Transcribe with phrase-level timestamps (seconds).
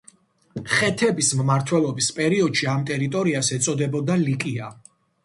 [0.75, 4.73] ხეთების მმართველობის პერიოდში ამ ტერიტორიას ეწოდებოდა ლიკია.